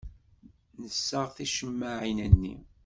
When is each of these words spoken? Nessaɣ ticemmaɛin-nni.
Nessaɣ 0.81 1.27
ticemmaɛin-nni. 1.35 2.55